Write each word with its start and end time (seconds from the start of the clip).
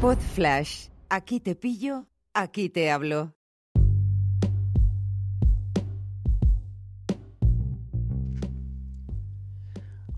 Pod 0.00 0.16
Flash. 0.34 0.86
Aquí 1.10 1.40
te 1.40 1.54
pillo, 1.54 2.06
aquí 2.32 2.70
te 2.70 2.90
hablo. 2.90 3.34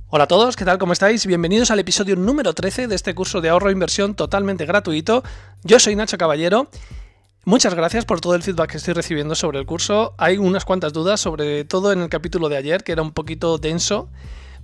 Hola 0.07 0.25
a 0.25 0.29
todos, 0.29 0.55
¿qué 0.55 0.65
tal? 0.65 0.79
¿Cómo 0.79 0.93
estáis? 0.93 1.27
Bienvenidos 1.27 1.73
al 1.73 1.81
episodio 1.81 2.15
número 2.15 2.53
13 2.53 2.87
de 2.87 2.95
este 2.95 3.13
curso 3.17 3.41
de 3.41 3.49
ahorro 3.49 3.71
e 3.71 3.73
inversión 3.73 4.15
totalmente 4.15 4.67
gratuito. 4.67 5.25
Yo 5.65 5.81
soy 5.81 5.97
Nacho 5.97 6.17
Caballero. 6.17 6.69
Muchas 7.45 7.75
gracias 7.75 8.05
por 8.05 8.21
todo 8.21 8.37
el 8.37 8.45
feedback 8.45 8.71
que 8.71 8.77
estoy 8.77 8.95
recibiendo 8.95 9.35
sobre 9.35 9.59
el 9.59 9.67
curso. 9.67 10.15
Hay 10.17 10.39
unas 10.39 10.65
cuantas 10.65 10.93
dudas, 10.93 11.21
sobre 11.21 11.65
todo 11.65 11.91
en 11.91 12.03
el 12.03 12.09
capítulo 12.09 12.49
de 12.49 12.57
ayer, 12.57 12.85
que 12.85 12.93
era 12.93 13.03
un 13.03 13.11
poquito 13.11 13.59
denso 13.59 14.11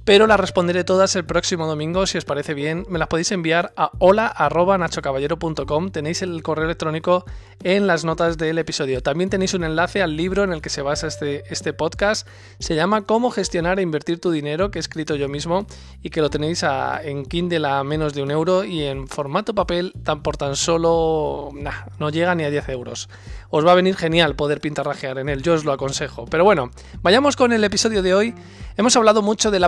pero 0.09 0.27
las 0.27 0.40
responderé 0.40 0.84
todas 0.84 1.14
el 1.16 1.27
próximo 1.27 1.66
domingo 1.66 2.06
si 2.06 2.16
os 2.16 2.25
parece 2.25 2.54
bien. 2.54 2.86
Me 2.88 2.98
las 2.98 3.08
podéis 3.08 3.30
enviar 3.30 3.75
a 3.77 3.90
hola.nachocaballero.com. 3.98 5.90
Tenéis 5.90 6.22
el 6.22 6.43
correo 6.43 6.64
electrónico 6.64 7.26
en 7.62 7.86
las 7.86 8.07
notas 8.07 8.39
del 8.39 8.57
episodio. 8.57 9.03
También 9.03 9.29
tenéis 9.29 9.53
un 9.53 9.64
enlace 9.64 10.00
al 10.03 10.17
libro 10.17 10.44
en 10.44 10.54
el 10.54 10.62
que 10.62 10.71
se 10.71 10.81
basa 10.81 11.08
este, 11.08 11.44
este 11.53 11.75
podcast. 11.75 12.26
Se 12.58 12.75
llama 12.75 13.03
Cómo 13.03 13.31
gestionar 13.31 13.81
e 13.81 13.82
invertir 13.82 14.18
tu 14.18 14.31
dinero, 14.31 14.71
que 14.71 14.79
he 14.79 14.81
escrito 14.81 15.14
yo 15.14 15.29
mismo 15.29 15.67
y 16.03 16.09
que 16.09 16.22
lo 16.22 16.31
tenéis 16.31 16.64
en 17.03 17.26
Kindle 17.26 17.68
a 17.68 17.84
menos 17.84 18.14
de 18.14 18.22
un 18.22 18.31
euro 18.31 18.64
y 18.64 18.84
en 18.84 19.09
formato 19.09 19.54
papel 19.54 19.93
tan 20.04 20.22
por 20.22 20.39
tan 20.39 20.56
solo... 20.56 21.50
no 21.98 22.09
llega 22.09 22.34
ni 22.34 22.45
a 22.45 22.50
10 22.50 22.70
euros. 22.70 23.11
Os 23.50 23.67
va 23.67 23.72
a 23.72 23.75
venir 23.75 23.95
genial 23.95 24.36
poder 24.36 24.62
pintarrajear 24.62 25.18
en 25.18 25.29
él, 25.29 25.43
yo 25.43 25.53
os 25.53 25.67
lo 25.67 25.72
aconsejo. 25.72 26.25
Pero 26.31 26.45
bueno, 26.45 26.70
vayamos 27.03 27.36
con 27.36 27.53
el 27.53 27.62
episodio 27.62 28.03
de 28.03 28.14
hoy. 28.14 28.34
Hemos 28.79 28.95
hablado 28.96 29.22
mucho 29.22 29.50
del 29.50 29.64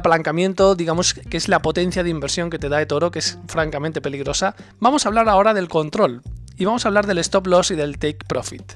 digamos 0.76 1.14
que 1.14 1.36
es 1.36 1.48
la 1.48 1.62
potencia 1.62 2.02
de 2.02 2.10
inversión 2.10 2.50
que 2.50 2.58
te 2.58 2.68
da 2.68 2.80
eToro, 2.80 3.10
que 3.10 3.18
es 3.18 3.38
francamente 3.48 4.00
peligrosa. 4.00 4.54
Vamos 4.78 5.04
a 5.04 5.08
hablar 5.08 5.28
ahora 5.28 5.54
del 5.54 5.68
control 5.68 6.22
y 6.56 6.64
vamos 6.64 6.84
a 6.84 6.88
hablar 6.88 7.06
del 7.06 7.18
stop 7.18 7.46
loss 7.46 7.70
y 7.70 7.74
del 7.74 7.98
take 7.98 8.18
profit. 8.26 8.72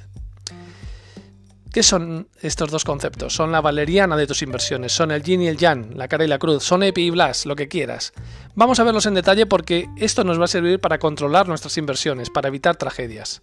¿Qué 1.72 1.82
son 1.82 2.28
estos 2.40 2.70
dos 2.70 2.84
conceptos? 2.84 3.34
Son 3.34 3.50
la 3.50 3.60
valeriana 3.60 4.16
de 4.16 4.28
tus 4.28 4.42
inversiones, 4.42 4.92
son 4.92 5.10
el 5.10 5.24
yin 5.24 5.42
y 5.42 5.48
el 5.48 5.56
yang, 5.56 5.96
la 5.96 6.06
cara 6.06 6.24
y 6.24 6.28
la 6.28 6.38
cruz, 6.38 6.62
son 6.62 6.84
epi 6.84 7.06
y 7.06 7.10
blas, 7.10 7.46
lo 7.46 7.56
que 7.56 7.66
quieras. 7.66 8.12
Vamos 8.54 8.78
a 8.78 8.84
verlos 8.84 9.06
en 9.06 9.14
detalle 9.14 9.46
porque 9.46 9.88
esto 9.96 10.22
nos 10.22 10.38
va 10.38 10.44
a 10.44 10.48
servir 10.48 10.80
para 10.80 10.98
controlar 10.98 11.48
nuestras 11.48 11.76
inversiones, 11.76 12.30
para 12.30 12.46
evitar 12.46 12.76
tragedias. 12.76 13.42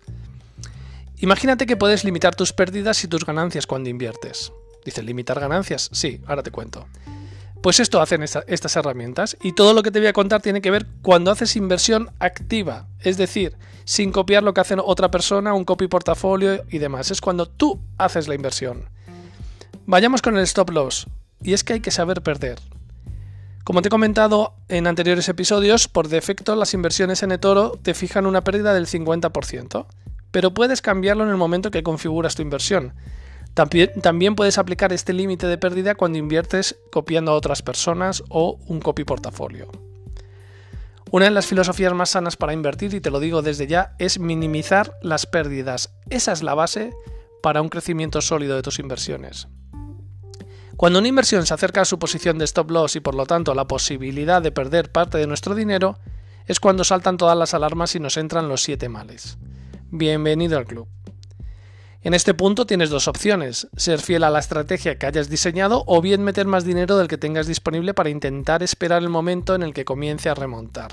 Imagínate 1.17 1.65
que 1.65 1.75
puedes 1.75 2.05
limitar 2.05 2.33
tus 2.33 2.53
pérdidas 2.53 3.03
y 3.03 3.07
tus 3.07 3.25
ganancias 3.25 3.67
cuando 3.67 3.89
inviertes. 3.89 4.53
Dice, 4.85 5.03
limitar 5.03 5.39
ganancias. 5.39 5.89
Sí, 5.91 6.21
ahora 6.25 6.41
te 6.41 6.51
cuento. 6.51 6.87
Pues 7.61 7.79
esto 7.79 8.01
hacen 8.01 8.23
estas 8.23 8.75
herramientas 8.75 9.37
y 9.41 9.53
todo 9.53 9.73
lo 9.73 9.83
que 9.83 9.91
te 9.91 9.99
voy 9.99 10.07
a 10.07 10.13
contar 10.13 10.41
tiene 10.41 10.61
que 10.61 10.71
ver 10.71 10.87
cuando 11.03 11.29
haces 11.29 11.55
inversión 11.55 12.09
activa, 12.19 12.87
es 12.99 13.17
decir, 13.17 13.55
sin 13.85 14.11
copiar 14.11 14.41
lo 14.41 14.53
que 14.53 14.61
hace 14.61 14.75
otra 14.83 15.11
persona, 15.11 15.53
un 15.53 15.63
copy 15.63 15.87
portafolio 15.87 16.63
y 16.69 16.79
demás. 16.79 17.11
Es 17.11 17.21
cuando 17.21 17.45
tú 17.45 17.79
haces 17.99 18.27
la 18.27 18.33
inversión. 18.33 18.89
Vayamos 19.85 20.23
con 20.23 20.37
el 20.37 20.43
stop 20.43 20.71
loss. 20.71 21.07
Y 21.43 21.53
es 21.53 21.63
que 21.63 21.73
hay 21.73 21.79
que 21.81 21.91
saber 21.91 22.21
perder. 22.21 22.59
Como 23.63 23.81
te 23.81 23.89
he 23.89 23.91
comentado 23.91 24.55
en 24.67 24.87
anteriores 24.87 25.29
episodios, 25.29 25.87
por 25.87 26.07
defecto 26.07 26.55
las 26.55 26.73
inversiones 26.73 27.21
en 27.21 27.31
eToro 27.31 27.79
te 27.81 27.93
fijan 27.93 28.25
una 28.25 28.43
pérdida 28.43 28.73
del 28.73 28.87
50%, 28.87 29.85
pero 30.31 30.53
puedes 30.53 30.81
cambiarlo 30.81 31.23
en 31.23 31.29
el 31.29 31.37
momento 31.37 31.69
que 31.69 31.83
configuras 31.83 32.35
tu 32.35 32.41
inversión. 32.41 32.93
También, 33.53 34.35
puedes 34.35 34.57
aplicar 34.57 34.93
este 34.93 35.13
límite 35.13 35.47
de 35.47 35.57
pérdida 35.57 35.95
cuando 35.95 36.17
inviertes 36.17 36.77
copiando 36.91 37.31
a 37.31 37.35
otras 37.35 37.61
personas 37.61 38.23
o 38.29 38.57
un 38.67 38.79
copy 38.79 39.03
portafolio. 39.03 39.69
Una 41.11 41.25
de 41.25 41.31
las 41.31 41.45
filosofías 41.45 41.93
más 41.93 42.11
sanas 42.11 42.37
para 42.37 42.53
invertir, 42.53 42.93
y 42.93 43.01
te 43.01 43.11
lo 43.11 43.19
digo 43.19 43.41
desde 43.41 43.67
ya, 43.67 43.95
es 43.99 44.19
minimizar 44.19 44.97
las 45.01 45.25
pérdidas. 45.25 45.93
Esa 46.09 46.31
es 46.31 46.43
la 46.43 46.53
base 46.53 46.91
para 47.43 47.61
un 47.61 47.67
crecimiento 47.67 48.21
sólido 48.21 48.55
de 48.55 48.61
tus 48.61 48.79
inversiones. 48.79 49.49
Cuando 50.77 50.99
una 50.99 51.09
inversión 51.09 51.45
se 51.45 51.53
acerca 51.53 51.81
a 51.81 51.85
su 51.85 51.99
posición 51.99 52.37
de 52.37 52.45
stop 52.45 52.71
loss 52.71 52.95
y 52.95 53.01
por 53.01 53.15
lo 53.15 53.25
tanto 53.25 53.51
a 53.51 53.55
la 53.55 53.67
posibilidad 53.67 54.41
de 54.41 54.53
perder 54.53 54.91
parte 54.91 55.17
de 55.17 55.27
nuestro 55.27 55.53
dinero, 55.53 55.99
es 56.47 56.61
cuando 56.61 56.85
saltan 56.85 57.17
todas 57.17 57.37
las 57.37 57.53
alarmas 57.53 57.93
y 57.95 57.99
nos 57.99 58.15
entran 58.15 58.47
los 58.47 58.63
siete 58.63 58.87
males. 58.87 59.37
Bienvenido 59.91 60.57
al 60.57 60.65
club. 60.65 60.87
En 62.03 62.15
este 62.15 62.33
punto 62.33 62.65
tienes 62.65 62.89
dos 62.89 63.07
opciones, 63.07 63.67
ser 63.77 63.99
fiel 63.99 64.23
a 64.23 64.31
la 64.31 64.39
estrategia 64.39 64.97
que 64.97 65.05
hayas 65.05 65.29
diseñado 65.29 65.83
o 65.85 66.01
bien 66.01 66.23
meter 66.23 66.47
más 66.47 66.65
dinero 66.65 66.97
del 66.97 67.07
que 67.07 67.19
tengas 67.19 67.45
disponible 67.45 67.93
para 67.93 68.09
intentar 68.09 68.63
esperar 68.63 69.03
el 69.03 69.09
momento 69.09 69.53
en 69.53 69.61
el 69.61 69.71
que 69.71 69.85
comience 69.85 70.27
a 70.27 70.33
remontar. 70.33 70.91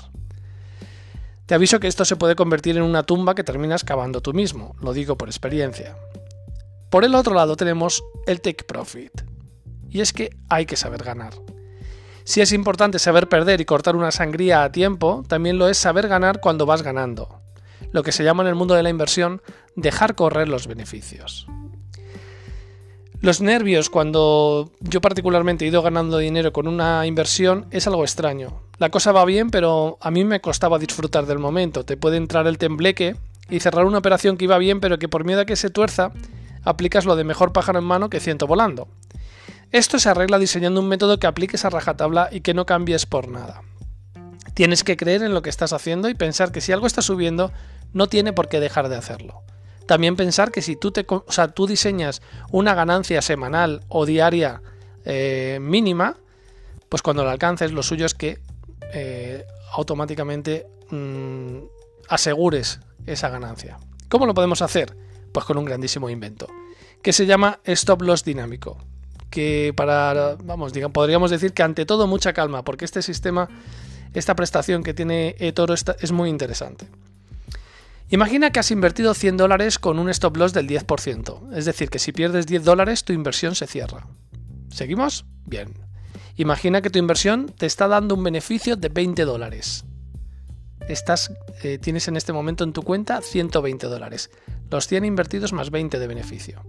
Te 1.47 1.55
aviso 1.55 1.79
que 1.79 1.87
esto 1.87 2.05
se 2.05 2.15
puede 2.15 2.35
convertir 2.35 2.77
en 2.77 2.83
una 2.83 3.01
tumba 3.01 3.33
que 3.33 3.43
terminas 3.43 3.83
cavando 3.83 4.21
tú 4.21 4.33
mismo, 4.33 4.75
lo 4.81 4.93
digo 4.93 5.17
por 5.17 5.29
experiencia. 5.29 5.97
Por 6.91 7.03
el 7.03 7.15
otro 7.15 7.33
lado 7.33 7.55
tenemos 7.55 8.03
el 8.27 8.39
take 8.39 8.63
profit. 8.65 9.23
Y 9.89 10.01
es 10.01 10.13
que 10.13 10.29
hay 10.47 10.67
que 10.67 10.75
saber 10.75 11.03
ganar. 11.03 11.33
Si 12.23 12.41
es 12.41 12.51
importante 12.51 12.99
saber 12.99 13.27
perder 13.27 13.61
y 13.61 13.65
cortar 13.65 13.95
una 13.95 14.11
sangría 14.11 14.63
a 14.63 14.71
tiempo, 14.71 15.23
también 15.27 15.57
lo 15.57 15.69
es 15.69 15.79
saber 15.79 16.07
ganar 16.07 16.39
cuando 16.39 16.67
vas 16.67 16.83
ganando 16.83 17.38
lo 17.91 18.03
que 18.03 18.11
se 18.11 18.23
llama 18.23 18.43
en 18.43 18.49
el 18.49 18.55
mundo 18.55 18.73
de 18.75 18.83
la 18.83 18.89
inversión 18.89 19.41
dejar 19.75 20.15
correr 20.15 20.47
los 20.47 20.67
beneficios. 20.67 21.47
Los 23.21 23.41
nervios 23.41 23.89
cuando 23.89 24.71
yo 24.79 25.01
particularmente 25.01 25.65
he 25.65 25.67
ido 25.67 25.81
ganando 25.81 26.17
dinero 26.17 26.53
con 26.53 26.67
una 26.67 27.05
inversión 27.05 27.65
es 27.69 27.85
algo 27.85 28.03
extraño. 28.03 28.61
La 28.77 28.91
cosa 28.91 29.11
va 29.11 29.25
bien, 29.25 29.49
pero 29.49 29.97
a 29.99 30.09
mí 30.09 30.23
me 30.23 30.39
costaba 30.39 30.79
disfrutar 30.79 31.25
del 31.25 31.37
momento. 31.37 31.83
Te 31.83 31.97
puede 31.97 32.15
entrar 32.15 32.47
el 32.47 32.57
tembleque 32.57 33.17
y 33.49 33.59
cerrar 33.59 33.85
una 33.85 33.97
operación 33.97 34.37
que 34.37 34.45
iba 34.45 34.57
bien, 34.57 34.79
pero 34.79 34.99
que 34.99 35.09
por 35.09 35.25
miedo 35.25 35.41
a 35.41 35.45
que 35.45 35.57
se 35.57 35.69
tuerza, 35.69 36.13
aplicas 36.63 37.03
lo 37.03 37.17
de 37.17 37.25
mejor 37.25 37.51
pájaro 37.51 37.79
en 37.79 37.85
mano 37.85 38.09
que 38.09 38.21
ciento 38.21 38.47
volando. 38.47 38.87
Esto 39.71 39.99
se 39.99 40.07
arregla 40.07 40.39
diseñando 40.39 40.79
un 40.79 40.87
método 40.87 41.19
que 41.19 41.27
apliques 41.27 41.65
a 41.65 41.69
rajatabla 41.69 42.29
y 42.31 42.39
que 42.39 42.53
no 42.53 42.65
cambies 42.65 43.05
por 43.05 43.27
nada. 43.27 43.63
Tienes 44.53 44.83
que 44.85 44.97
creer 44.97 45.23
en 45.23 45.33
lo 45.33 45.41
que 45.41 45.49
estás 45.49 45.73
haciendo 45.73 46.09
y 46.09 46.15
pensar 46.15 46.51
que 46.51 46.61
si 46.61 46.71
algo 46.71 46.87
está 46.87 47.01
subiendo, 47.01 47.51
no 47.93 48.07
tiene 48.07 48.33
por 48.33 48.47
qué 48.47 48.59
dejar 48.59 48.89
de 48.89 48.95
hacerlo. 48.95 49.43
También 49.85 50.15
pensar 50.15 50.51
que 50.51 50.61
si 50.61 50.75
tú, 50.75 50.91
te, 50.91 51.05
o 51.07 51.25
sea, 51.29 51.47
tú 51.47 51.65
diseñas 51.65 52.21
una 52.51 52.75
ganancia 52.75 53.21
semanal 53.23 53.81
o 53.87 54.05
diaria 54.05 54.61
eh, 55.03 55.57
mínima, 55.59 56.17
pues 56.89 57.01
cuando 57.01 57.23
la 57.23 57.31
alcances 57.31 57.71
lo 57.71 57.81
suyo 57.81 58.05
es 58.05 58.13
que 58.13 58.39
eh, 58.93 59.45
automáticamente 59.71 60.67
mm, 60.91 61.57
asegures 62.07 62.81
esa 63.07 63.29
ganancia. 63.29 63.79
¿Cómo 64.09 64.25
lo 64.25 64.33
podemos 64.33 64.61
hacer? 64.61 64.95
Pues 65.31 65.45
con 65.45 65.57
un 65.57 65.65
grandísimo 65.65 66.09
invento, 66.09 66.47
que 67.01 67.13
se 67.13 67.25
llama 67.25 67.59
stop 67.63 68.01
loss 68.01 68.23
dinámico. 68.23 68.77
Que 69.29 69.73
para, 69.75 70.35
vamos, 70.43 70.73
digamos, 70.73 70.93
podríamos 70.93 71.29
decir 71.29 71.53
que 71.53 71.63
ante 71.63 71.85
todo 71.85 72.07
mucha 72.07 72.33
calma, 72.33 72.63
porque 72.63 72.85
este 72.85 73.01
sistema, 73.01 73.47
esta 74.13 74.35
prestación 74.35 74.83
que 74.83 74.93
tiene 74.93 75.35
eToro 75.39 75.73
es 75.73 76.11
muy 76.11 76.29
interesante. 76.29 76.87
Imagina 78.11 78.49
que 78.49 78.59
has 78.59 78.71
invertido 78.71 79.13
100 79.13 79.37
dólares 79.37 79.77
con 79.77 79.99
un 79.99 80.09
stop 80.09 80.37
loss 80.37 80.51
del 80.51 80.67
10%, 80.67 81.53
es 81.55 81.65
decir, 81.65 81.91
que 81.91 81.99
si 81.99 82.11
pierdes 82.11 82.47
10 82.47 82.63
dólares 82.63 83.03
tu 83.03 83.13
inversión 83.13 83.53
se 83.53 83.67
cierra. 83.67 84.07
¿Seguimos? 84.71 85.25
Bien. 85.45 85.75
Imagina 86.35 86.81
que 86.81 86.89
tu 86.89 86.97
inversión 86.97 87.53
te 87.55 87.67
está 87.67 87.87
dando 87.87 88.15
un 88.15 88.23
beneficio 88.23 88.75
de 88.77 88.89
20 88.89 89.25
dólares. 89.25 89.85
Estás, 90.87 91.31
eh, 91.61 91.77
tienes 91.77 92.07
en 92.07 92.17
este 92.17 92.33
momento 92.33 92.63
en 92.63 92.73
tu 92.73 92.81
cuenta 92.81 93.21
120 93.21 93.85
dólares. 93.85 94.31
Los 94.71 94.87
100 94.87 95.05
invertidos 95.05 95.53
más 95.53 95.69
20 95.69 95.99
de 95.99 96.07
beneficio. 96.07 96.63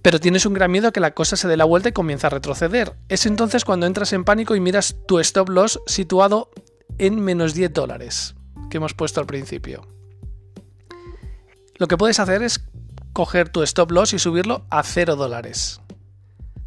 Pero 0.00 0.18
tienes 0.18 0.46
un 0.46 0.54
gran 0.54 0.70
miedo 0.70 0.88
a 0.88 0.92
que 0.92 1.00
la 1.00 1.12
cosa 1.12 1.36
se 1.36 1.48
dé 1.48 1.58
la 1.58 1.64
vuelta 1.66 1.90
y 1.90 1.92
comienza 1.92 2.28
a 2.28 2.30
retroceder. 2.30 2.94
Es 3.10 3.26
entonces 3.26 3.66
cuando 3.66 3.84
entras 3.84 4.14
en 4.14 4.24
pánico 4.24 4.56
y 4.56 4.60
miras 4.60 4.96
tu 5.06 5.18
stop 5.18 5.50
loss 5.50 5.80
situado 5.86 6.50
en 6.96 7.20
menos 7.20 7.52
10 7.52 7.72
dólares 7.74 8.34
hemos 8.76 8.94
puesto 8.94 9.20
al 9.20 9.26
principio. 9.26 9.86
Lo 11.76 11.88
que 11.88 11.96
puedes 11.96 12.20
hacer 12.20 12.42
es 12.42 12.64
coger 13.12 13.48
tu 13.48 13.62
stop 13.62 13.90
loss 13.90 14.12
y 14.12 14.18
subirlo 14.18 14.66
a 14.70 14.82
0 14.82 15.16
dólares. 15.16 15.80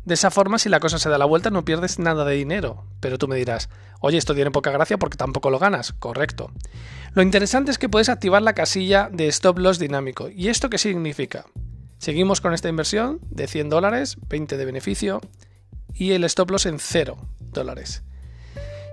De 0.07 0.13
esa 0.13 0.31
forma, 0.31 0.57
si 0.57 0.69
la 0.69 0.79
cosa 0.79 0.99
se 0.99 1.09
da 1.09 1.17
la 1.17 1.25
vuelta, 1.25 1.49
no 1.49 1.65
pierdes 1.65 1.99
nada 1.99 2.23
de 2.23 2.35
dinero. 2.35 2.85
Pero 3.01 3.17
tú 3.17 3.27
me 3.27 3.35
dirás, 3.35 3.69
oye, 3.99 4.17
esto 4.17 4.33
tiene 4.33 4.51
poca 4.51 4.71
gracia 4.71 4.97
porque 4.97 5.17
tampoco 5.17 5.49
lo 5.49 5.59
ganas. 5.59 5.91
Correcto. 5.91 6.51
Lo 7.13 7.21
interesante 7.21 7.71
es 7.71 7.77
que 7.77 7.89
puedes 7.89 8.07
activar 8.07 8.41
la 8.41 8.53
casilla 8.53 9.09
de 9.11 9.27
stop 9.27 9.59
loss 9.59 9.79
dinámico. 9.79 10.29
¿Y 10.29 10.47
esto 10.47 10.69
qué 10.69 10.77
significa? 10.77 11.45
Seguimos 11.97 12.39
con 12.39 12.53
esta 12.53 12.69
inversión 12.69 13.19
de 13.29 13.47
100 13.47 13.69
dólares, 13.69 14.17
20 14.29 14.55
de 14.55 14.65
beneficio 14.65 15.19
y 15.93 16.11
el 16.11 16.23
stop 16.23 16.51
loss 16.51 16.67
en 16.67 16.79
0 16.79 17.17
dólares. 17.51 18.03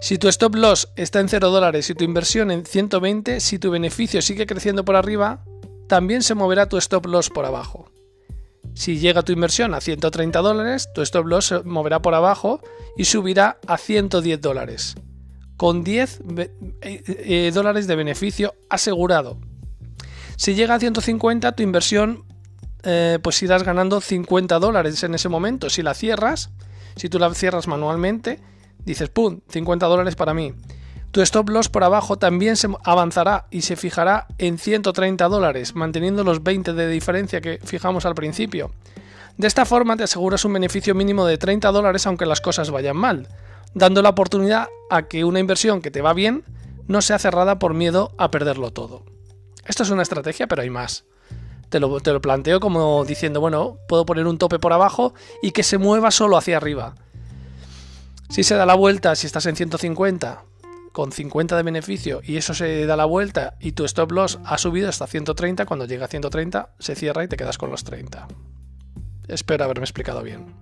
Si 0.04 0.18
tu 0.18 0.28
stop 0.28 0.56
loss 0.56 0.90
está 0.96 1.20
en 1.20 1.30
0 1.30 1.48
dólares 1.48 1.88
y 1.88 1.94
tu 1.94 2.04
inversión 2.04 2.50
en 2.50 2.66
120, 2.66 3.40
si 3.40 3.58
tu 3.58 3.70
beneficio 3.70 4.20
sigue 4.20 4.44
creciendo 4.44 4.84
por 4.84 4.96
arriba, 4.96 5.42
también 5.88 6.22
se 6.22 6.34
moverá 6.34 6.68
tu 6.68 6.76
stop 6.76 7.06
loss 7.06 7.30
por 7.30 7.46
abajo. 7.46 7.90
Si 8.74 8.98
llega 8.98 9.22
tu 9.22 9.32
inversión 9.32 9.72
a 9.72 9.80
130 9.80 10.42
dólares, 10.42 10.90
tu 10.94 11.00
stop 11.00 11.24
loss 11.24 11.46
se 11.46 11.62
moverá 11.62 12.02
por 12.02 12.12
abajo 12.12 12.60
y 12.98 13.06
subirá 13.06 13.58
a 13.66 13.78
110 13.78 14.42
dólares. 14.42 14.94
con 15.56 15.82
10 15.82 16.20
eh, 16.36 16.50
eh, 16.82 17.50
dólares 17.54 17.86
de 17.86 17.96
beneficio 17.96 18.54
asegurado. 18.68 19.38
Si 20.36 20.54
llega 20.54 20.74
a 20.74 20.80
150, 20.80 21.52
tu 21.52 21.62
inversión 21.62 22.26
eh, 22.82 23.18
pues 23.22 23.42
irás 23.42 23.62
ganando 23.62 24.02
50 24.02 24.58
dólares 24.58 25.02
en 25.02 25.14
ese 25.14 25.30
momento. 25.30 25.70
Si 25.70 25.80
la 25.80 25.94
cierras, 25.94 26.50
si 26.94 27.08
tú 27.08 27.18
la 27.18 27.32
cierras 27.32 27.68
manualmente, 27.68 28.38
dices, 28.84 29.08
¡pum!, 29.08 29.40
50 29.48 29.86
dólares 29.86 30.16
para 30.16 30.34
mí. 30.34 30.54
Tu 31.14 31.20
stop 31.20 31.48
loss 31.50 31.68
por 31.68 31.84
abajo 31.84 32.16
también 32.16 32.56
se 32.56 32.68
avanzará 32.82 33.46
y 33.50 33.62
se 33.62 33.76
fijará 33.76 34.26
en 34.38 34.58
130 34.58 35.28
dólares, 35.28 35.76
manteniendo 35.76 36.24
los 36.24 36.42
20 36.42 36.72
de 36.72 36.88
diferencia 36.88 37.40
que 37.40 37.60
fijamos 37.64 38.04
al 38.04 38.16
principio. 38.16 38.72
De 39.36 39.46
esta 39.46 39.64
forma 39.64 39.96
te 39.96 40.02
aseguras 40.02 40.44
un 40.44 40.54
beneficio 40.54 40.94
mínimo 40.94 41.24
de 41.24 41.38
30 41.38 41.70
dólares 41.70 42.06
aunque 42.06 42.26
las 42.26 42.40
cosas 42.40 42.70
vayan 42.70 42.96
mal, 42.96 43.28
dando 43.74 44.02
la 44.02 44.08
oportunidad 44.08 44.66
a 44.90 45.06
que 45.06 45.24
una 45.24 45.38
inversión 45.38 45.82
que 45.82 45.92
te 45.92 46.02
va 46.02 46.14
bien 46.14 46.44
no 46.88 47.00
sea 47.00 47.20
cerrada 47.20 47.60
por 47.60 47.74
miedo 47.74 48.12
a 48.18 48.32
perderlo 48.32 48.72
todo. 48.72 49.04
Esto 49.66 49.84
es 49.84 49.90
una 49.90 50.02
estrategia, 50.02 50.46
pero 50.46 50.62
hay 50.62 50.70
más. 50.70 51.04
Te 51.68 51.80
lo, 51.80 52.00
te 52.00 52.12
lo, 52.12 52.20
planteo 52.20 52.60
como 52.60 53.04
diciendo, 53.04 53.40
bueno, 53.40 53.78
puedo 53.88 54.04
poner 54.04 54.26
un 54.26 54.38
tope 54.38 54.58
por 54.58 54.72
abajo 54.72 55.14
y 55.42 55.52
que 55.52 55.62
se 55.62 55.78
mueva 55.78 56.10
solo 56.10 56.36
hacia 56.36 56.56
arriba. 56.56 56.94
Si 58.28 58.42
se 58.42 58.54
da 58.54 58.66
la 58.66 58.74
vuelta, 58.74 59.14
si 59.14 59.26
estás 59.26 59.46
en 59.46 59.56
150, 59.56 60.44
con 60.94 61.10
50 61.10 61.56
de 61.56 61.62
beneficio 61.64 62.20
y 62.22 62.36
eso 62.36 62.54
se 62.54 62.86
da 62.86 62.96
la 62.96 63.04
vuelta 63.04 63.56
y 63.58 63.72
tu 63.72 63.84
stop 63.84 64.12
loss 64.12 64.38
ha 64.44 64.58
subido 64.58 64.88
hasta 64.88 65.08
130, 65.08 65.66
cuando 65.66 65.86
llega 65.86 66.04
a 66.04 66.08
130 66.08 66.70
se 66.78 66.94
cierra 66.94 67.24
y 67.24 67.28
te 67.28 67.36
quedas 67.36 67.58
con 67.58 67.70
los 67.70 67.82
30. 67.82 68.28
Espero 69.26 69.64
haberme 69.64 69.84
explicado 69.84 70.22
bien. 70.22 70.54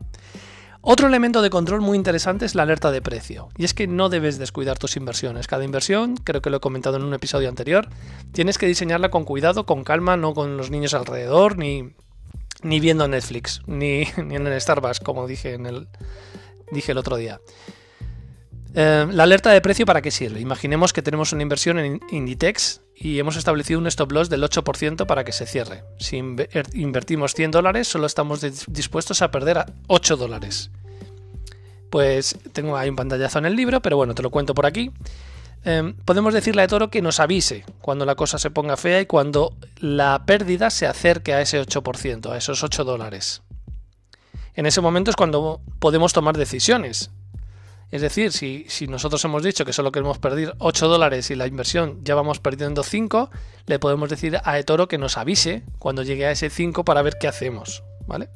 Otro 0.81 1.07
elemento 1.07 1.43
de 1.43 1.51
control 1.51 1.83
muy 1.83 1.97
interesante 1.97 2.47
es 2.47 2.55
la 2.55 2.63
alerta 2.63 2.91
de 2.91 3.03
precio. 3.03 3.51
Y 3.59 3.65
es 3.65 3.75
que 3.75 3.87
no 3.87 4.09
debes 4.09 4.39
descuidar 4.39 4.79
tus 4.79 4.97
inversiones. 4.97 5.47
Cada 5.47 5.65
inversión, 5.65 6.17
creo 6.17 6.41
que 6.41 6.51
lo 6.51 6.57
he 6.57 6.61
comentado 6.61 6.97
en 6.97 7.05
un 7.05 7.15
episodio 7.15 7.51
anterior, 7.51 7.89
tienes 8.33 8.57
que 8.57 8.67
diseñarla 8.67 9.11
con 9.11 9.25
cuidado, 9.25 9.67
con 9.67 9.85
calma, 9.85 10.17
no 10.17 10.33
con 10.33 10.57
los 10.57 10.71
niños 10.71 10.95
alrededor, 10.95 11.59
ni, 11.59 11.95
ni 12.63 12.81
viendo 12.81 13.07
Netflix, 13.07 13.61
ni, 13.67 14.07
ni 14.17 14.35
en 14.35 14.47
el 14.47 14.61
Starbucks, 14.61 15.01
como 15.01 15.27
dije, 15.27 15.53
en 15.53 15.67
el, 15.67 15.89
dije 16.73 16.93
el 16.93 16.99
otro 16.99 17.17
día. 17.17 17.41
Eh, 18.75 19.07
la 19.11 19.25
alerta 19.25 19.51
de 19.51 19.61
precio 19.61 19.85
para 19.85 20.01
qué 20.01 20.11
sirve? 20.11 20.41
Imaginemos 20.41 20.93
que 20.93 21.03
tenemos 21.03 21.33
una 21.33 21.43
inversión 21.43 21.79
en 21.79 22.01
Inditex 22.11 22.81
y 22.97 23.19
hemos 23.19 23.37
establecido 23.37 23.79
un 23.79 23.87
stop 23.87 24.13
loss 24.13 24.31
del 24.31 24.43
8% 24.43 25.07
para 25.07 25.25
que 25.25 25.33
se 25.33 25.47
cierre. 25.47 25.85
Si 25.99 26.19
er, 26.19 26.67
invertimos 26.75 27.35
100 27.35 27.51
dólares, 27.51 27.89
solo 27.89 28.07
estamos 28.07 28.41
dispuestos 28.69 29.21
a 29.23 29.31
perder 29.31 29.67
8 29.89 30.17
dólares. 30.17 30.71
Pues 31.91 32.39
tengo 32.53 32.77
ahí 32.77 32.89
un 32.89 32.97
pantallazo 32.97 33.39
en 33.39 33.47
el 33.47 33.57
libro, 33.57 33.83
pero 33.83 33.97
bueno, 33.97 34.15
te 34.15 34.23
lo 34.23 34.31
cuento 34.31 34.55
por 34.55 34.65
aquí. 34.65 34.91
Eh, 35.65 35.95
podemos 36.05 36.33
decirle 36.33 36.63
a 36.63 36.67
Toro 36.67 36.91
que 36.91 37.03
nos 37.03 37.21
avise 37.21 37.65
cuando 37.81 38.07
la 38.07 38.15
cosa 38.15 38.39
se 38.39 38.51
ponga 38.51 38.77
fea 38.77 39.01
y 39.01 39.07
cuando 39.07 39.55
la 39.79 40.25
pérdida 40.25 40.71
se 40.71 40.87
acerque 40.87 41.35
a 41.35 41.43
ese 41.43 41.61
8%, 41.61 42.33
a 42.33 42.39
esos 42.39 42.65
8 42.65 42.85
dólares. 42.85 43.43
En 44.55 44.67
ese 44.67 44.81
momento 44.81 45.11
es 45.11 45.17
cuando 45.17 45.61
podemos 45.79 46.13
tomar 46.13 46.37
decisiones. 46.37 47.11
Es 47.91 48.01
decir, 48.01 48.33
si, 48.33 48.67
nosotros 48.89 49.23
hemos 49.27 49.43
dicho 49.43 49.67
que 49.67 49.75
solo 49.75 49.93
queremos 49.93 50.19
perder 50.19 50.55
8 50.59 50.89
dólares 50.89 51.31
y 51.31 51.35
la 51.35 51.47
inversión 51.47 52.01
ya 52.03 52.15
vamos 52.15 52.41
perdiendo 52.41 52.83
5, 52.83 53.31
le 53.67 53.79
podemos 53.79 54.09
decir 54.09 54.41
a 54.45 54.59
eToro 54.59 54.89
que 54.89 54.97
nos 54.97 55.19
avise 55.19 55.63
cuando 55.79 56.03
llegue 56.03 56.25
a 56.25 56.31
ese 56.31 56.49
5 56.49 56.85
para 56.85 57.03
ver 57.03 57.19
qué 57.21 57.29
hacemos. 57.29 57.83
¿Vale? 58.07 58.31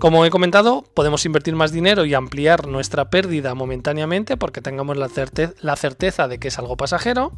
Como 0.00 0.24
he 0.24 0.30
comentado, 0.30 0.84
podemos 0.94 1.24
invertir 1.26 1.54
más 1.54 1.70
dinero 1.70 2.06
y 2.06 2.14
ampliar 2.14 2.66
nuestra 2.66 3.10
pérdida 3.10 3.54
momentáneamente 3.54 4.38
porque 4.38 4.62
tengamos 4.62 4.96
la 4.96 5.76
certeza 5.76 6.26
de 6.28 6.38
que 6.38 6.48
es 6.48 6.58
algo 6.58 6.76
pasajero. 6.78 7.32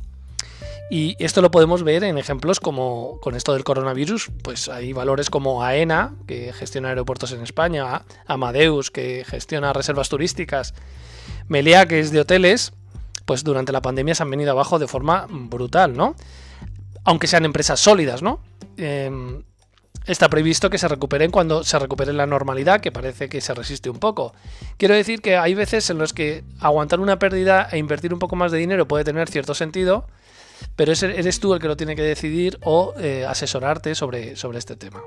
Y 0.88 1.16
esto 1.18 1.42
lo 1.42 1.50
podemos 1.50 1.82
ver 1.82 2.04
en 2.04 2.16
ejemplos 2.16 2.60
como 2.60 3.18
con 3.20 3.34
esto 3.34 3.52
del 3.52 3.64
coronavirus, 3.64 4.30
pues 4.42 4.68
hay 4.68 4.92
valores 4.92 5.30
como 5.30 5.64
AENA, 5.64 6.14
que 6.28 6.52
gestiona 6.52 6.90
aeropuertos 6.90 7.32
en 7.32 7.42
España, 7.42 8.02
Amadeus, 8.26 8.92
que 8.92 9.24
gestiona 9.24 9.72
reservas 9.72 10.08
turísticas, 10.08 10.74
Meliá, 11.48 11.86
que 11.86 11.98
es 11.98 12.12
de 12.12 12.20
hoteles, 12.20 12.72
pues 13.24 13.42
durante 13.42 13.72
la 13.72 13.82
pandemia 13.82 14.14
se 14.14 14.22
han 14.22 14.30
venido 14.30 14.52
abajo 14.52 14.78
de 14.78 14.86
forma 14.86 15.26
brutal, 15.28 15.96
¿no? 15.96 16.14
Aunque 17.02 17.26
sean 17.26 17.44
empresas 17.44 17.80
sólidas, 17.80 18.22
¿no? 18.22 18.40
Em, 18.76 19.42
está 20.06 20.28
previsto 20.28 20.70
que 20.70 20.78
se 20.78 20.86
recuperen 20.86 21.32
cuando 21.32 21.64
se 21.64 21.78
recupere 21.80 22.12
la 22.12 22.26
normalidad, 22.26 22.80
que 22.80 22.92
parece 22.92 23.28
que 23.28 23.40
se 23.40 23.54
resiste 23.54 23.90
un 23.90 23.98
poco. 23.98 24.34
Quiero 24.76 24.94
decir 24.94 25.20
que 25.20 25.36
hay 25.36 25.54
veces 25.54 25.90
en 25.90 25.98
los 25.98 26.12
que 26.12 26.44
aguantar 26.60 27.00
una 27.00 27.18
pérdida 27.18 27.68
e 27.72 27.78
invertir 27.78 28.12
un 28.12 28.20
poco 28.20 28.36
más 28.36 28.52
de 28.52 28.58
dinero 28.58 28.86
puede 28.86 29.02
tener 29.02 29.28
cierto 29.28 29.54
sentido, 29.54 30.06
pero 30.74 30.92
eres 30.92 31.40
tú 31.40 31.54
el 31.54 31.60
que 31.60 31.68
lo 31.68 31.76
tiene 31.76 31.96
que 31.96 32.02
decidir 32.02 32.58
o 32.62 32.94
eh, 32.98 33.24
asesorarte 33.26 33.94
sobre, 33.94 34.36
sobre 34.36 34.58
este 34.58 34.76
tema. 34.76 35.02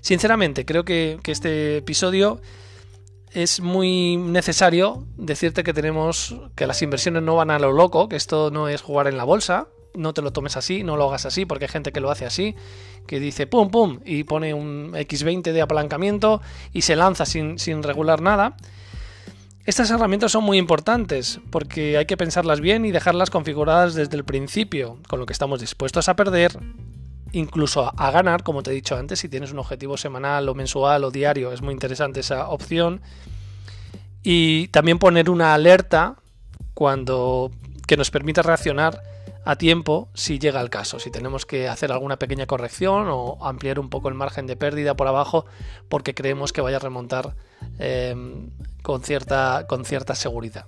Sinceramente, 0.00 0.64
creo 0.64 0.84
que, 0.84 1.18
este 1.26 1.78
episodio 1.78 2.40
es 3.32 3.60
muy 3.60 4.16
necesario 4.16 5.04
decirte 5.16 5.62
que 5.62 5.74
tenemos 5.74 6.34
que 6.54 6.66
las 6.66 6.80
inversiones 6.80 7.22
no 7.22 7.36
van 7.36 7.50
a 7.50 7.58
lo 7.58 7.72
loco, 7.72 8.08
que 8.08 8.16
esto 8.16 8.50
no 8.50 8.68
es 8.68 8.80
jugar 8.80 9.06
en 9.06 9.18
la 9.18 9.24
bolsa, 9.24 9.68
no 9.94 10.14
te 10.14 10.22
lo 10.22 10.32
tomes 10.32 10.56
así, 10.56 10.82
no 10.82 10.96
lo 10.96 11.08
hagas 11.08 11.26
así, 11.26 11.44
porque 11.44 11.66
hay 11.66 11.70
gente 11.70 11.92
que 11.92 12.00
lo 12.00 12.10
hace 12.10 12.24
así, 12.24 12.54
que 13.06 13.20
dice 13.20 13.46
pum 13.46 13.70
pum 13.70 14.00
y 14.04 14.24
pone 14.24 14.54
un 14.54 14.92
X20 14.92 15.52
de 15.52 15.60
apalancamiento 15.60 16.40
y 16.72 16.82
se 16.82 16.96
lanza 16.96 17.26
sin, 17.26 17.58
sin 17.58 17.82
regular 17.82 18.22
nada. 18.22 18.56
Estas 19.68 19.90
herramientas 19.90 20.32
son 20.32 20.44
muy 20.44 20.56
importantes 20.56 21.40
porque 21.50 21.98
hay 21.98 22.06
que 22.06 22.16
pensarlas 22.16 22.62
bien 22.62 22.86
y 22.86 22.90
dejarlas 22.90 23.28
configuradas 23.28 23.92
desde 23.92 24.16
el 24.16 24.24
principio, 24.24 24.96
con 25.08 25.20
lo 25.20 25.26
que 25.26 25.34
estamos 25.34 25.60
dispuestos 25.60 26.08
a 26.08 26.16
perder, 26.16 26.58
incluso 27.32 27.92
a 27.94 28.10
ganar, 28.10 28.44
como 28.44 28.62
te 28.62 28.70
he 28.70 28.74
dicho 28.74 28.96
antes, 28.96 29.18
si 29.18 29.28
tienes 29.28 29.52
un 29.52 29.58
objetivo 29.58 29.98
semanal 29.98 30.48
o 30.48 30.54
mensual 30.54 31.04
o 31.04 31.10
diario, 31.10 31.52
es 31.52 31.60
muy 31.60 31.74
interesante 31.74 32.20
esa 32.20 32.48
opción. 32.48 33.02
Y 34.22 34.68
también 34.68 34.98
poner 34.98 35.28
una 35.28 35.52
alerta 35.52 36.16
cuando 36.72 37.50
que 37.86 37.98
nos 37.98 38.10
permita 38.10 38.40
reaccionar 38.40 39.02
a 39.48 39.56
tiempo 39.56 40.10
si 40.12 40.38
llega 40.38 40.60
el 40.60 40.68
caso, 40.68 40.98
si 40.98 41.10
tenemos 41.10 41.46
que 41.46 41.68
hacer 41.68 41.90
alguna 41.90 42.18
pequeña 42.18 42.44
corrección 42.44 43.06
o 43.08 43.38
ampliar 43.40 43.78
un 43.78 43.88
poco 43.88 44.10
el 44.10 44.14
margen 44.14 44.46
de 44.46 44.56
pérdida 44.56 44.94
por 44.94 45.08
abajo 45.08 45.46
porque 45.88 46.12
creemos 46.12 46.52
que 46.52 46.60
vaya 46.60 46.76
a 46.76 46.80
remontar 46.80 47.34
eh, 47.78 48.14
con 48.82 49.00
cierta, 49.02 49.64
con 49.66 49.86
cierta 49.86 50.14
seguridad. 50.14 50.66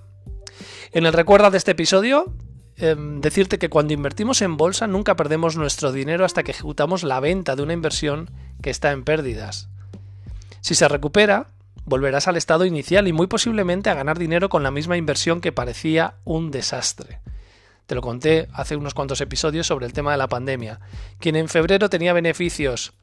En 0.93 1.05
el 1.05 1.13
recuerdo 1.13 1.51
de 1.51 1.59
este 1.59 1.73
episodio, 1.73 2.33
em, 2.75 3.21
decirte 3.21 3.59
que 3.59 3.69
cuando 3.69 3.93
invertimos 3.93 4.41
en 4.41 4.57
bolsa 4.57 4.87
nunca 4.87 5.15
perdemos 5.15 5.57
nuestro 5.57 5.91
dinero 5.91 6.25
hasta 6.25 6.41
que 6.41 6.49
ejecutamos 6.49 7.03
la 7.03 7.19
venta 7.19 7.55
de 7.55 7.61
una 7.61 7.73
inversión 7.73 8.31
que 8.63 8.71
está 8.71 8.89
en 8.93 9.03
pérdidas. 9.03 9.69
Si 10.61 10.73
se 10.73 10.87
recupera, 10.87 11.49
volverás 11.85 12.27
al 12.27 12.35
estado 12.35 12.65
inicial 12.65 13.07
y 13.07 13.13
muy 13.13 13.27
posiblemente 13.27 13.91
a 13.91 13.93
ganar 13.93 14.17
dinero 14.17 14.49
con 14.49 14.63
la 14.63 14.71
misma 14.71 14.97
inversión 14.97 15.39
que 15.39 15.51
parecía 15.51 16.15
un 16.23 16.49
desastre. 16.49 17.19
Te 17.91 17.95
lo 17.95 18.01
conté 18.01 18.47
hace 18.53 18.77
unos 18.77 18.93
cuantos 18.93 19.19
episodios 19.19 19.67
sobre 19.67 19.85
el 19.85 19.91
tema 19.91 20.13
de 20.13 20.17
la 20.17 20.29
pandemia. 20.29 20.79
Quien 21.19 21.35
en 21.35 21.49
febrero 21.49 21.89
tenía 21.89 22.13
beneficios 22.13 22.93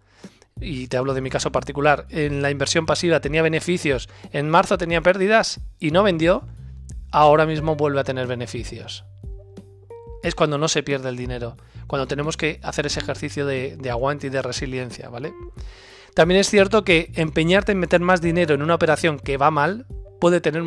y 0.63 0.87
te 0.87 0.97
hablo 0.97 1.13
de 1.13 1.21
mi 1.21 1.29
caso 1.29 1.53
particular, 1.53 2.07
en 2.09 2.41
la 2.41 2.51
inversión 2.51 2.87
pasiva 2.87 3.21
tenía 3.21 3.43
beneficios, 3.43 4.09
en 4.33 4.49
marzo 4.49 4.79
tenía 4.79 5.03
pérdidas 5.03 5.61
y 5.79 5.91
no 5.91 6.05
vendió, 6.05 6.43
ahora 7.13 7.45
mismo 7.45 7.77
vuelve 7.77 8.01
a 8.01 8.05
tener 8.05 8.27
beneficios. 8.27 9.05
Es 10.23 10.35
cuando 10.35 10.57
no 10.57 10.69
se 10.69 10.83
pierde 10.83 11.11
el 11.11 11.19
dinero, 11.19 11.59
cuando 11.87 12.07
tenemos 12.07 12.39
que 12.39 12.59
hacer 12.63 12.87
ese 12.87 13.01
ejercicio 13.01 13.45
de, 13.45 13.77
de 13.77 13.91
aguante 13.91 14.29
y 14.29 14.31
de 14.31 14.41
resiliencia, 14.41 15.11
¿vale? 15.11 15.35
También 16.15 16.41
es 16.41 16.49
cierto 16.49 16.83
que 16.83 17.13
empeñarte 17.15 17.73
en 17.73 17.79
meter 17.79 18.01
más 18.01 18.23
dinero 18.23 18.55
en 18.55 18.63
una 18.63 18.77
operación 18.77 19.19
que 19.19 19.37
va 19.37 19.51
mal 19.51 19.85
puede 20.19 20.41
tener 20.41 20.63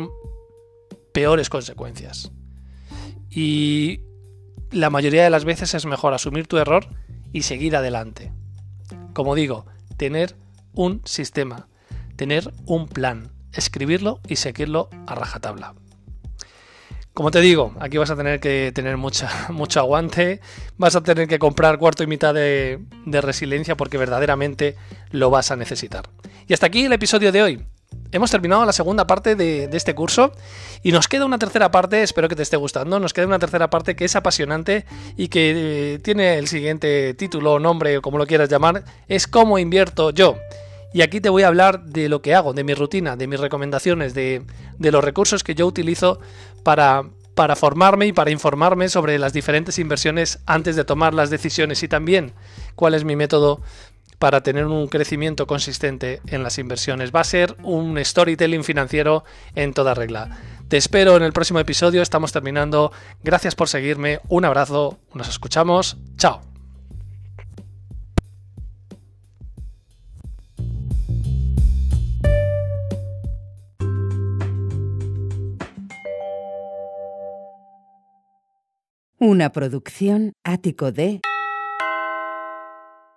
peores 1.12 1.50
consecuencias. 1.50 2.30
Y 3.28 4.11
la 4.70 4.90
mayoría 4.90 5.24
de 5.24 5.30
las 5.30 5.44
veces 5.44 5.74
es 5.74 5.86
mejor 5.86 6.14
asumir 6.14 6.46
tu 6.46 6.58
error 6.58 6.86
y 7.32 7.42
seguir 7.42 7.76
adelante. 7.76 8.32
Como 9.12 9.34
digo, 9.34 9.66
tener 9.96 10.34
un 10.74 11.02
sistema, 11.04 11.68
tener 12.16 12.52
un 12.66 12.88
plan, 12.88 13.30
escribirlo 13.52 14.20
y 14.28 14.36
seguirlo 14.36 14.88
a 15.06 15.14
rajatabla. 15.14 15.74
Como 17.14 17.30
te 17.30 17.42
digo, 17.42 17.74
aquí 17.78 17.98
vas 17.98 18.10
a 18.10 18.16
tener 18.16 18.40
que 18.40 18.72
tener 18.74 18.96
mucha, 18.96 19.28
mucho 19.50 19.80
aguante, 19.80 20.40
vas 20.78 20.96
a 20.96 21.02
tener 21.02 21.28
que 21.28 21.38
comprar 21.38 21.78
cuarto 21.78 22.02
y 22.02 22.06
mitad 22.06 22.32
de, 22.32 22.80
de 23.04 23.20
resiliencia 23.20 23.76
porque 23.76 23.98
verdaderamente 23.98 24.76
lo 25.10 25.28
vas 25.28 25.50
a 25.50 25.56
necesitar. 25.56 26.08
Y 26.48 26.54
hasta 26.54 26.66
aquí 26.66 26.84
el 26.84 26.92
episodio 26.92 27.30
de 27.30 27.42
hoy 27.42 27.66
hemos 28.12 28.30
terminado 28.30 28.64
la 28.64 28.72
segunda 28.72 29.06
parte 29.06 29.34
de, 29.34 29.68
este 29.72 29.94
curso 29.94 30.32
y 30.82 30.92
nos 30.92 31.08
queda 31.08 31.24
una 31.24 31.38
tercera 31.38 31.70
parte, 31.70 32.02
espero 32.02 32.28
que 32.28 32.36
te 32.36 32.42
esté 32.42 32.56
gustando, 32.56 33.00
nos 33.00 33.12
queda 33.12 33.26
una 33.26 33.38
tercera 33.38 33.70
parte 33.70 33.96
que 33.96 34.04
es 34.04 34.14
apasionante 34.16 34.84
y 35.16 35.28
que 35.28 35.94
eh, 35.94 35.98
tiene 35.98 36.38
el 36.38 36.48
siguiente 36.48 37.14
título, 37.14 37.58
nombre 37.58 37.98
o 37.98 38.02
como 38.02 38.18
lo 38.18 38.26
quieras 38.26 38.48
llamar, 38.48 38.84
es 39.08 39.26
cómo 39.26 39.58
invierto 39.58 40.10
yo. 40.10 40.36
Y 40.92 41.00
aquí 41.00 41.20
te 41.20 41.30
voy 41.30 41.42
a 41.42 41.48
hablar 41.48 41.84
de 41.84 42.10
lo 42.10 42.20
que 42.20 42.34
hago, 42.34 42.52
de 42.52 42.64
mi 42.64 42.74
rutina, 42.74 43.16
de 43.16 43.26
mis 43.26 43.40
recomendaciones, 43.40 44.12
de, 44.12 44.42
los 44.78 45.02
recursos 45.02 45.42
que 45.42 45.54
yo 45.54 45.66
utilizo 45.66 46.20
para 46.62 47.04
formarme 47.56 48.06
y 48.06 48.12
para 48.12 48.30
informarme 48.30 48.90
sobre 48.90 49.18
las 49.18 49.32
diferentes 49.32 49.78
inversiones 49.78 50.40
antes 50.44 50.76
de 50.76 50.84
tomar 50.84 51.14
las 51.14 51.30
decisiones 51.30 51.82
y 51.82 51.88
también 51.88 52.32
cuál 52.74 52.92
es 52.92 53.04
mi 53.04 53.16
método 53.16 53.62
para 54.22 54.40
tener 54.40 54.66
un 54.66 54.86
crecimiento 54.86 55.48
consistente 55.48 56.22
en 56.28 56.44
las 56.44 56.58
inversiones. 56.58 57.10
Va 57.12 57.18
a 57.18 57.24
ser 57.24 57.56
un 57.64 57.98
storytelling 57.98 58.62
financiero 58.62 59.24
en 59.56 59.74
toda 59.74 59.94
regla. 59.94 60.38
Te 60.68 60.76
espero 60.76 61.16
en 61.16 61.24
el 61.24 61.32
próximo 61.32 61.58
episodio, 61.58 62.02
estamos 62.02 62.30
terminando. 62.30 62.92
Gracias 63.24 63.56
por 63.56 63.68
seguirme, 63.68 64.20
un 64.28 64.44
abrazo, 64.44 65.00
nos 65.12 65.28
escuchamos, 65.28 65.96
chao. 66.18 66.40
Una 79.18 79.50
producción 79.50 80.34
ático 80.44 80.92
de 80.92 81.22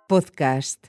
podcast 0.08 0.88